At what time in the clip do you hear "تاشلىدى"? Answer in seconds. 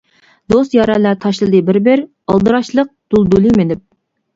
1.27-1.61